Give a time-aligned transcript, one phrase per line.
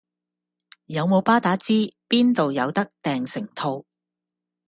[0.87, 3.85] 有冇巴打知邊到有得訂成套